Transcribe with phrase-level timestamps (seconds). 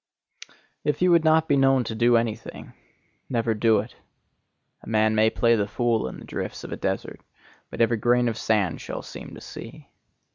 [0.83, 2.73] If you would not be known to do any thing,
[3.29, 3.95] never do it.
[4.81, 7.21] A man may play the fool in the drifts of a desert,
[7.69, 9.89] but every grain of sand shall seem to see.